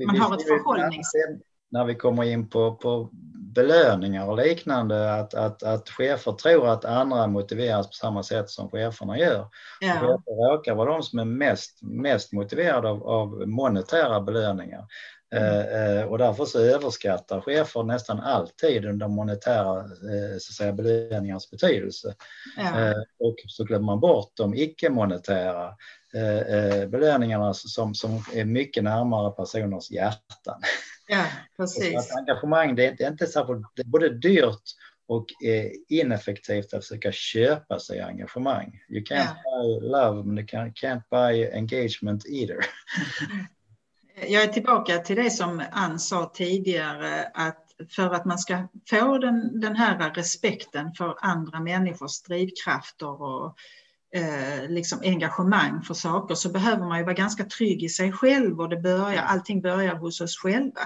[0.06, 3.08] man har ett förhållningssätt när vi kommer in på, på
[3.54, 8.70] belöningar och liknande, att, att, att chefer tror att andra motiveras på samma sätt som
[8.70, 9.48] cheferna gör.
[9.80, 9.92] Ja.
[9.92, 14.86] Chefer råkar vara de som är mest, mest motiverade av, av monetära belöningar.
[15.32, 15.98] Mm.
[15.98, 22.14] Eh, och därför så överskattar chefer nästan alltid de monetära eh, så säga, belöningarnas betydelse.
[22.56, 22.80] Ja.
[22.80, 25.76] Eh, och så glömmer man bort de icke-monetära
[26.14, 30.60] eh, eh, belöningarna som, som är mycket närmare personers hjärtan.
[31.08, 31.24] Ja,
[31.56, 31.96] precis.
[31.96, 34.62] Att engagemang det är, det är inte särskilt, det är både dyrt
[35.06, 38.80] och eh, ineffektivt att försöka köpa sig engagemang.
[38.88, 39.62] You can't ja.
[39.62, 42.56] buy love, men you can't buy engagement either.
[44.28, 47.58] Jag är tillbaka till det som Ann sa tidigare, att
[47.90, 53.56] för att man ska få den, den här respekten för andra människors drivkrafter och
[54.14, 58.61] eh, liksom engagemang för saker så behöver man ju vara ganska trygg i sig själv
[58.61, 60.80] och det börjar, allting börjar hos oss själva.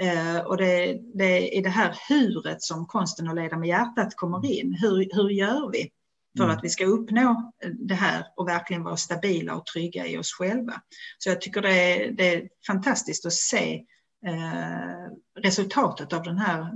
[0.00, 4.16] Eh, och det, det är i det här huret som konsten att leda med hjärtat
[4.16, 4.76] kommer in.
[4.80, 5.90] Hur, hur gör vi
[6.36, 6.56] för mm.
[6.56, 10.82] att vi ska uppnå det här och verkligen vara stabila och trygga i oss själva?
[11.18, 13.84] Så jag tycker det är, det är fantastiskt att se
[14.26, 16.72] eh, resultatet av den här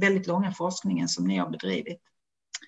[0.00, 2.00] väldigt långa forskningen som ni har bedrivit.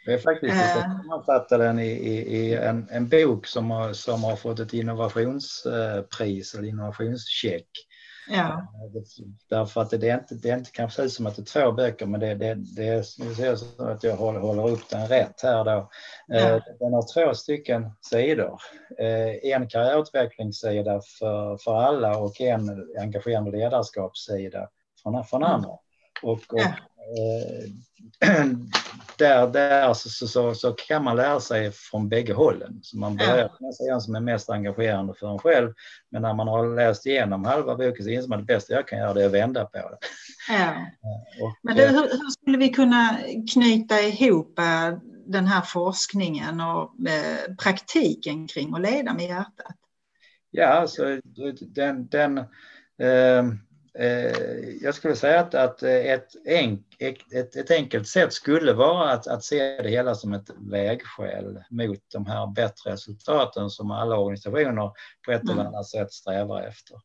[0.04, 0.82] Det är faktiskt jag äh.
[0.82, 6.54] sammanfattar den i, i, i en, en, bok som har, som har fått ett innovationspris
[6.54, 7.68] eller innovationscheck.
[8.28, 8.66] Ja.
[9.48, 11.72] Därför att det är inte, det är inte kanske ut som att det är två
[11.72, 15.64] böcker, men det, det, det ser så att jag håller, håller upp den rätt här
[15.64, 15.90] då.
[16.26, 16.36] Ja.
[16.36, 18.60] Eh, den har två stycken sidor.
[18.98, 24.68] Eh, en karriärutvecklingssida för, för alla och en engagerande ledarskapssida
[25.02, 25.70] från, från andra.
[26.22, 26.74] Och, och ja.
[27.18, 27.70] Eh,
[29.18, 32.80] där, där så, så, så, kan man lära sig från bägge hållen.
[32.82, 35.72] Så man börjar med en som är mest engagerande för en själv,
[36.10, 38.88] men när man har läst igenom halva boken så inser man att det bästa jag
[38.88, 39.98] kan göra det är att vända på det.
[40.48, 40.86] Ja.
[41.42, 43.18] Och, men du, hur, hur, skulle vi kunna
[43.52, 49.76] knyta ihop eh, den här forskningen och eh, praktiken kring att leda med hjärtat?
[50.50, 51.20] Ja, alltså
[51.74, 52.44] den, den eh,
[52.98, 53.44] Eh,
[54.80, 59.44] jag skulle säga att, att ett, enk, ett, ett, enkelt sätt skulle vara att, att
[59.44, 64.90] se det hela som ett vägskäl mot de här bättre resultaten som alla organisationer
[65.26, 65.66] på ett eller mm.
[65.66, 66.96] annat sätt strävar efter.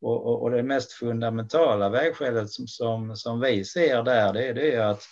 [0.00, 4.74] Och, och, och det mest fundamentala vägskälet som, som, som vi ser där, det, det
[4.74, 5.02] är att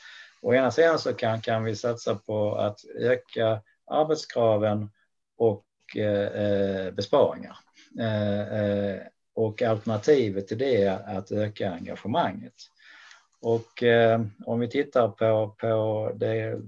[0.43, 4.91] å ena sidan så kan, kan vi satsa på att öka arbetskraven
[5.37, 5.65] och
[5.97, 7.57] eh, eh besparingar.
[8.01, 9.01] Eh, eh,
[9.35, 12.55] och alternativet till det är att öka engagemanget.
[13.45, 16.61] Och eh, om vi tittar på, på det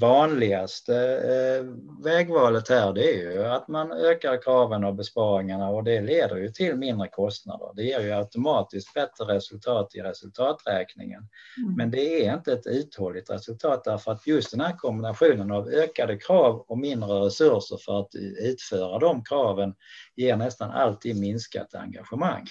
[0.00, 1.64] vanligaste eh,
[2.04, 6.48] vägvalet här, det är ju att man ökar kraven och besparingarna och det leder ju
[6.48, 7.70] till mindre kostnader.
[7.74, 11.28] Det ger ju automatiskt bättre resultat i resultaträkningen.
[11.58, 11.74] Mm.
[11.76, 16.16] Men det är inte ett uthålligt resultat därför att just den här kombinationen av ökade
[16.16, 19.74] krav och mindre resurser för att utföra de kraven
[20.16, 22.46] ger nästan alltid minskat engagemang.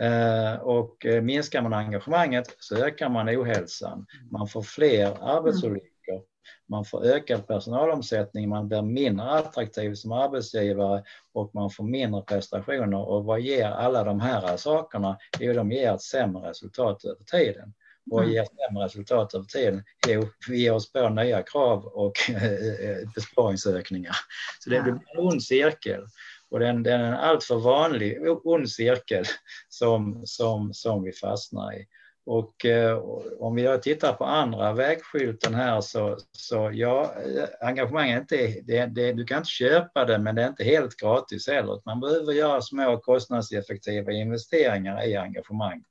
[0.00, 4.06] Eh, och eh, minskar man engagemanget så ökar man ohälsan.
[4.30, 6.22] Man får fler arbetsolyckor,
[6.68, 13.08] man får ökad personalomsättning, man blir mindre attraktiv som arbetsgivare och man får mindre prestationer.
[13.08, 15.18] Och vad ger alla de här sakerna?
[15.38, 17.74] Jo, de ger ett sämre resultat över tiden.
[18.10, 19.84] Och ger sämre resultat över tiden?
[20.08, 24.16] Jo, vi ger oss på nya krav och eh, besparingsökningar.
[24.60, 26.04] Så det blir en ond cirkel.
[26.50, 29.24] Och den, den är en alltför vanlig ond cirkel
[29.68, 31.86] som, som, som vi fastnar i.
[32.30, 32.98] Och eh,
[33.38, 38.86] om vi tittar på andra vägskylten här så, så ja, eh, engagemang är inte, det,
[38.86, 41.80] det, du kan inte köpa det men det är inte helt gratis heller.
[41.84, 45.84] Man behöver göra små kostnadseffektiva investeringar i engagemang.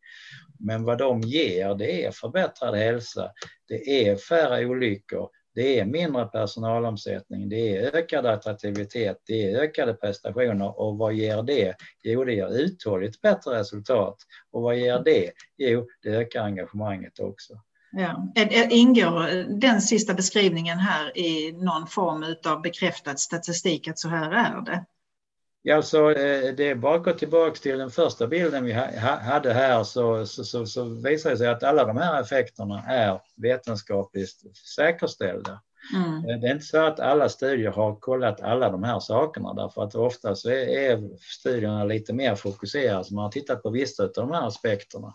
[0.60, 3.32] Men vad de ger det är förbättrad hälsa,
[3.68, 9.94] det är färre olyckor, det är mindre personalomsättning, det är ökad attraktivitet, det är ökade
[9.94, 11.76] prestationer och vad ger det?
[12.04, 14.16] Jo, det ger uthålligt bättre resultat.
[14.52, 15.32] Och vad ger det?
[15.58, 17.54] Jo, det ökar engagemanget också.
[17.92, 18.34] Ja.
[18.70, 24.62] Ingår den sista beskrivningen här i någon form av bekräftad statistik att så här är
[24.62, 24.86] det?
[25.68, 26.14] Ja, alltså,
[26.58, 28.72] det är bara att gå tillbaka till den första bilden vi
[29.22, 33.22] hade här så, så, så, så visar det sig att alla de här effekterna är
[33.36, 34.30] vetenskapligt
[34.76, 35.62] säkerställda.
[35.96, 36.42] Mm.
[36.42, 39.96] Det är inte så att alla studier har kollat alla de här sakerna därför att
[39.96, 44.12] ofta så är, är studierna lite mer fokuserade, så man har tittat på vissa av
[44.16, 45.14] de här aspekterna.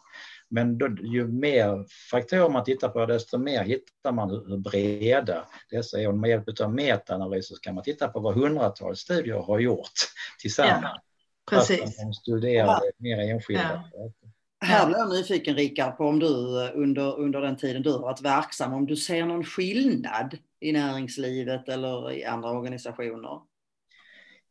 [0.52, 6.00] Men då, ju mer faktorer man tittar på, desto mer hittar man hur breda dessa
[6.00, 6.08] är.
[6.08, 9.92] Och med hjälp av metaanalyser kan man titta på vad hundratals studier har gjort
[10.40, 10.82] tillsammans.
[10.84, 11.00] Ja,
[11.50, 11.96] precis.
[11.96, 13.84] De studerar mer enskilda.
[13.92, 14.10] Ja.
[14.64, 16.26] Här blir jag nyfiken Rickard på om du
[16.74, 21.68] under, under den tiden du har varit verksam, om du ser någon skillnad i näringslivet
[21.68, 23.40] eller i andra organisationer?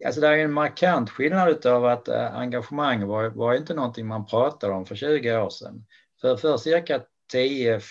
[0.06, 4.26] Alltså det är en markant skillnad av att eh, engagemang var, var inte någonting man
[4.26, 5.86] pratade om för 20 år sedan.
[6.22, 7.82] För, för cirka 10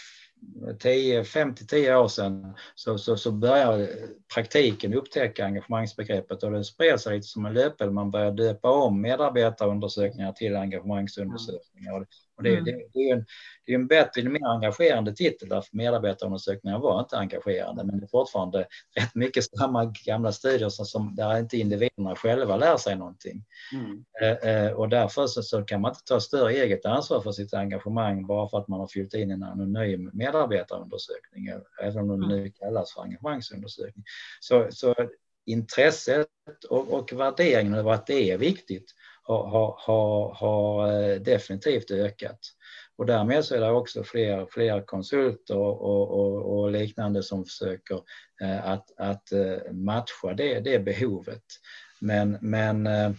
[0.78, 3.88] 10, 5-10 år sedan så, så, så började
[4.34, 7.92] praktiken upptäcka engagemangsbegreppet och det spred sig lite som en löpeld.
[7.92, 12.06] Man började döpa om medarbetarundersökningar till engagemangsundersökningar.
[12.40, 12.64] Och det, mm.
[12.64, 13.24] det, det, är en,
[13.66, 18.08] det är en bättre, mer engagerande titel därför medarbetarundersökningar var inte engagerande men det är
[18.08, 23.44] fortfarande rätt mycket samma gamla studier som, som där inte individerna själva lär sig någonting.
[23.72, 24.04] Mm.
[24.22, 27.54] Eh, eh, och därför så, så, kan man inte ta större eget ansvar för sitt
[27.54, 31.48] engagemang bara för att man har fyllt in en anonym medarbetarundersökning,
[31.82, 34.04] även om det nu kallas för engagemangsundersökning.
[34.40, 34.94] Så, så
[35.46, 36.28] intresset
[36.70, 38.94] och, och värderingen över att det är viktigt
[39.36, 42.38] har, har, har eh, definitivt ökat.
[43.00, 48.00] Och därmed så är det också fler, fler konsulter och, och, och liknande som försöker
[48.42, 51.42] eh, att, att eh, matcha det, det behovet.
[52.00, 53.10] Men, men eh,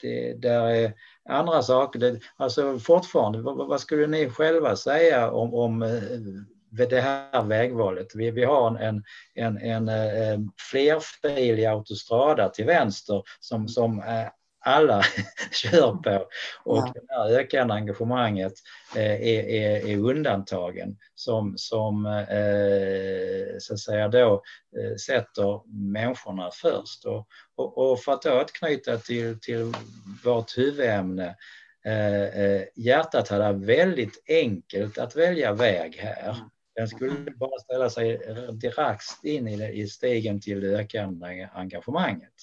[0.00, 0.92] det där är
[1.28, 1.98] andra saker.
[1.98, 5.82] Det, alltså fortfarande, vad, vad, skulle ni själva säga om, om
[6.70, 8.06] det här vägvalet.
[8.14, 9.04] Vi, vi har en,
[9.34, 14.02] en, en, en flerfilig autostrada till vänster som, som
[14.60, 15.02] alla
[15.52, 16.26] kör på
[16.64, 16.92] och ja.
[16.94, 18.52] det här ökande engagemanget
[18.96, 24.42] är, är, är undantagen som, som eh, så att säga då
[24.78, 25.60] eh, sätter
[25.92, 27.04] människorna först.
[27.04, 29.72] Och, och, och för att då knyta till, till
[30.24, 31.36] vårt huvudämne
[31.84, 36.36] eh, hjärtat hade väldigt enkelt att välja väg här.
[36.80, 37.38] Den skulle mm.
[37.38, 38.20] bara ställa sig
[38.52, 42.34] direkt in i, i stegen till det ökande engagemanget.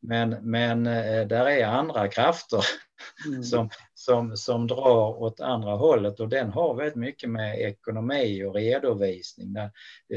[0.00, 2.64] Men, men eh, där är andra krafter
[3.26, 3.42] mm.
[3.42, 8.54] som, som, som drar åt andra hållet och den har väldigt mycket med ekonomi och
[8.54, 9.56] redovisning.
[9.56, 9.70] Eh,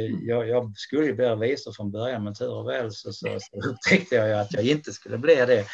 [0.05, 0.27] mm.
[0.27, 4.15] Jag, jag skulle bli revisor från början men tur och väl så, så, så upptäckte
[4.15, 5.65] jag att jag inte skulle bli det.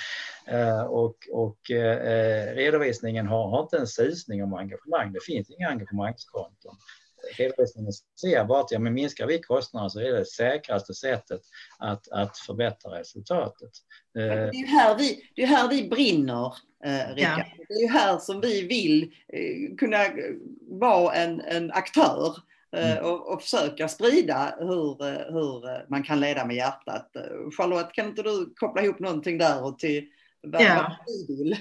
[0.51, 1.60] Uh, och, och
[2.55, 5.13] redovisningen har, har inte en susning om engagemang.
[5.13, 6.75] Det finns inga engagemangskonton
[7.38, 11.41] redovisningen ser bara att ja, men minskar vi kostnaderna så är det, säkraste sättet
[11.79, 13.69] att, att förbättra resultatet.
[14.13, 16.53] Det är ju här vi, det är här vi brinner,
[16.86, 17.45] eh, Rickard.
[17.57, 17.65] Ja.
[17.67, 19.03] Det är ju här som vi vill
[19.34, 19.97] eh, kunna
[20.62, 22.36] vara en, en aktör
[22.75, 23.05] eh, mm.
[23.05, 27.12] och, och, försöka sprida hur, eh, hur man kan leda med hjärtat.
[27.57, 30.07] Charlotte, kan inte du koppla ihop någonting där och till
[30.43, 30.97] vad, ja.
[31.07, 31.57] vi vill?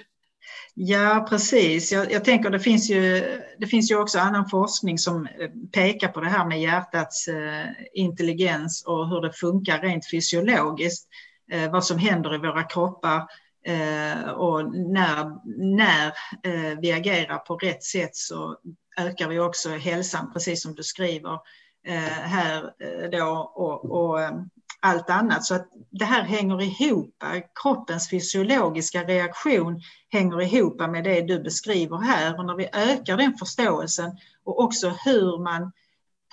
[0.74, 1.92] Ja, precis.
[1.92, 3.22] Jag, jag, tänker det finns, ju,
[3.58, 7.66] det finns ju också annan forskning som eh, pekar på det här med hjärtats eh,
[7.94, 11.08] intelligens och hur det funkar rent fysiologiskt.
[11.52, 13.26] Eh, vad som händer i våra kroppar
[13.66, 15.36] eh, och när,
[15.76, 16.06] när
[16.42, 18.56] eh, vi agerar på rätt sätt så
[18.98, 21.38] ökar vi också hälsan, precis som du skriver
[21.86, 23.52] eh, här eh, då.
[23.54, 24.32] Och, och eh,
[24.80, 25.44] allt annat.
[25.44, 27.24] Så att det här hänger ihop.
[27.62, 32.38] Kroppens fysiologiska reaktion hänger ihop med det du beskriver här.
[32.38, 34.10] Och när vi ökar den förståelsen
[34.44, 35.72] och också hur man,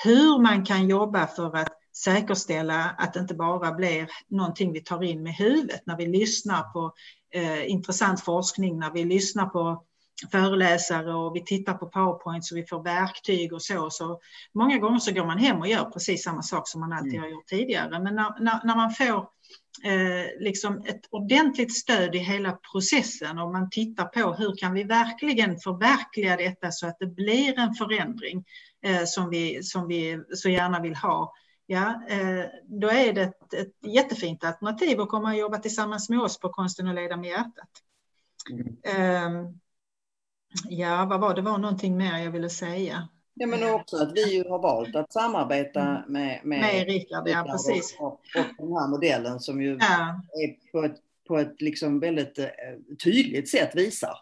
[0.04, 5.04] hur man kan jobba för att säkerställa att det inte bara blir någonting vi tar
[5.04, 6.94] in med huvudet när vi lyssnar på
[7.34, 9.84] eh, intressant forskning, när vi lyssnar på
[10.32, 13.90] föreläsare och vi tittar på powerpoint så vi får verktyg och så.
[13.90, 14.20] så
[14.54, 17.24] många gånger så går man hem och gör precis samma sak som man alltid mm.
[17.24, 18.00] har gjort tidigare.
[18.00, 19.30] Men när, när, när man får
[19.84, 24.84] eh, liksom ett ordentligt stöd i hela processen och man tittar på hur kan vi
[24.84, 28.46] verkligen förverkliga detta så att det blir en förändring
[28.86, 31.34] eh, som, vi, som vi så gärna vill ha.
[31.70, 36.20] Ja, eh, då är det ett, ett jättefint alternativ att komma och jobba tillsammans med
[36.20, 37.70] oss på Konsten att leda med hjärtat.
[38.50, 39.60] Mm.
[40.70, 41.42] Ja, vad var det?
[41.42, 43.08] var någonting mer jag ville säga.
[43.34, 46.02] Ja, men också att vi har valt att samarbeta mm.
[46.08, 47.98] med, med, med Rickard, ja, precis.
[48.00, 48.22] Och, och,
[48.58, 50.22] den här modellen som ju ja.
[50.34, 52.46] är på ett, på ett liksom väldigt eh,
[53.04, 54.18] tydligt sätt visar.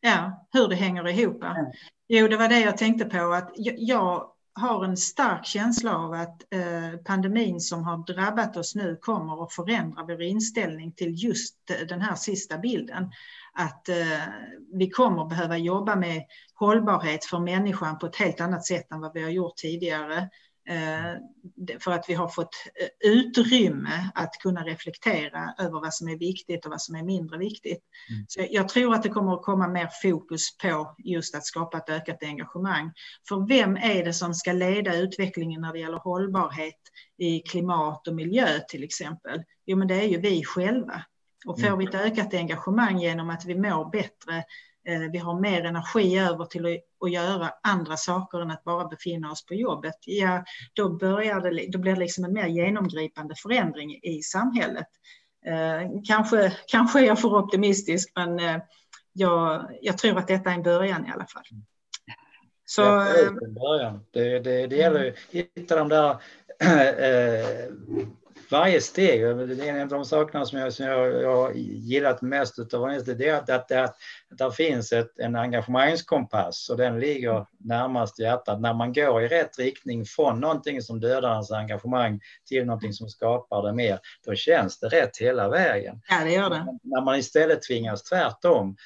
[0.00, 1.38] Ja, hur det hänger ihop.
[1.40, 1.72] Ja.
[2.08, 3.32] Jo, det var det jag tänkte på.
[3.32, 8.96] att jag, har en stark känsla av att eh, pandemin som har drabbat oss nu
[9.00, 11.56] kommer att förändra vår inställning till just
[11.88, 13.10] den här sista bilden.
[13.54, 14.22] Att eh,
[14.72, 16.22] vi kommer behöva jobba med
[16.54, 20.28] hållbarhet för människan på ett helt annat sätt än vad vi har gjort tidigare.
[20.68, 26.18] Eh, för att vi har fått eh, utrymme att kunna reflektera över vad som är
[26.18, 27.82] viktigt och vad som är mindre viktigt.
[28.10, 28.24] Mm.
[28.28, 31.88] Så jag tror att det kommer att komma mer fokus på just att skapa ett
[31.88, 32.92] ökat engagemang.
[33.28, 36.80] För vem är det som ska leda utvecklingen när det gäller hållbarhet
[37.18, 39.42] i klimat och miljö till exempel?
[39.66, 41.04] Jo, men det är ju vi själva.
[41.46, 41.78] Och får mm.
[41.78, 44.44] vi ett ökat engagemang genom att vi mår bättre
[44.88, 49.30] Eh, vi har mer energi över till att, göra andra saker än att bara befinna
[49.30, 54.00] oss på jobbet, ja, då, börjar det, då blir det liksom en mer genomgripande förändring
[54.02, 54.88] i samhället.
[55.46, 58.62] Eh, kanske, kanske är jag för optimistisk, men eh,
[59.12, 61.44] jag, jag tror att detta är en början i alla fall.
[62.66, 64.04] Så, det, är en början.
[64.10, 66.16] Det, det, det gäller att hitta de där
[68.50, 72.58] varje steg, det är en av de sakerna som jag, som jag, jag gillat mest
[72.58, 73.96] utav det är att, att, att,
[74.30, 78.60] att det finns ett, en engagemangskompass och den ligger närmast hjärtat.
[78.60, 83.08] När man går i rätt riktning från någonting som dödar ens engagemang till någonting som
[83.08, 86.00] skapar det mer, då känns det rätt hela vägen.
[86.08, 86.78] Ja, det gör det.
[86.82, 88.76] När man istället tvingas tvärtom,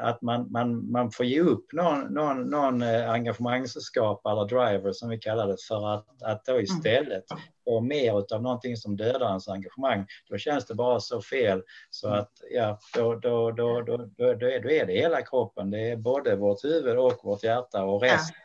[0.00, 5.08] att man, man, man får ge upp någon, någon, någon eh, engagemangsskapare eller driver som
[5.08, 7.24] vi kallar det för att, att då istället
[7.64, 10.06] få mer av någonting som dödar ens engagemang.
[10.30, 14.46] Då känns det bara så fel så att ja, då, då, då, då, då, då
[14.46, 15.70] är det hela kroppen.
[15.70, 18.36] Det är både vårt huvud och vårt hjärta och resten.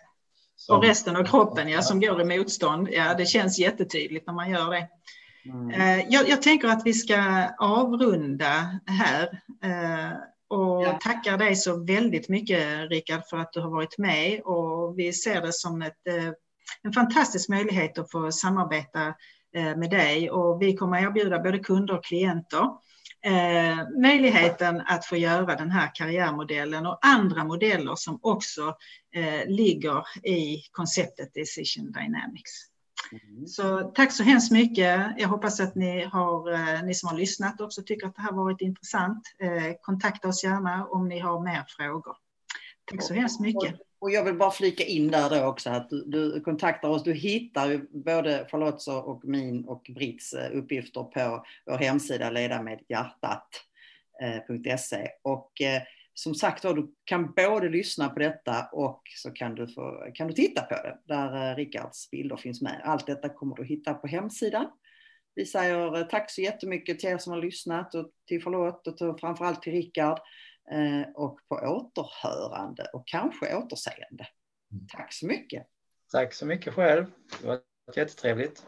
[0.68, 0.76] Ja.
[0.76, 2.88] Och resten av kroppen ja, som går i motstånd.
[2.92, 4.88] Ja, det känns jättetydligt när man gör det.
[5.46, 5.72] Mm.
[5.72, 9.42] Eh, jag, jag, tänker att vi ska avrunda här.
[10.92, 15.14] Jag tackar dig så väldigt mycket Rickard för att du har varit med och vi
[15.14, 16.32] ser det som ett, eh,
[16.84, 19.08] en fantastisk möjlighet att få samarbeta
[19.56, 22.64] eh, med dig och vi kommer erbjuda både kunder och klienter
[23.26, 28.76] eh, möjligheten att få göra den här karriärmodellen och andra modeller som också
[29.16, 32.71] eh, ligger i konceptet Decision Dynamics.
[33.12, 33.48] Mm.
[33.48, 35.14] Så tack så hemskt mycket.
[35.18, 38.32] Jag hoppas att ni, har, eh, ni som har lyssnat också tycker att det här
[38.32, 39.24] varit intressant.
[39.40, 42.16] Eh, kontakta oss gärna om ni har mer frågor.
[42.92, 43.76] Tack så hemskt mycket.
[44.00, 47.04] Och jag vill bara flika in där då också att du, du kontaktar oss.
[47.04, 55.08] Du hittar både Charlottes och min och Britts eh, uppgifter på vår hemsida ledamedhjärtat.se.
[55.22, 55.52] Och
[56.24, 60.28] som sagt var, du kan både lyssna på detta och så kan du, få, kan
[60.28, 62.82] du titta på det där eh, Rickards bilder finns med.
[62.84, 64.72] Allt detta kommer du hitta på hemsidan.
[65.36, 68.98] Vi säger eh, tack så jättemycket till er som har lyssnat och till förlåt och
[68.98, 70.20] till, framförallt till Rickard.
[70.72, 74.28] Eh, och på återhörande och kanske återseende.
[74.72, 74.88] Mm.
[74.88, 75.68] Tack så mycket.
[76.12, 77.06] Tack så mycket själv.
[77.42, 77.60] Det var
[77.96, 78.66] jättetrevligt.